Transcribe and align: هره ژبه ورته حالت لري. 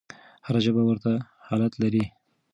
هره 0.45 0.59
ژبه 0.65 0.81
ورته 0.85 1.11
حالت 1.47 1.73
لري. 1.81 2.03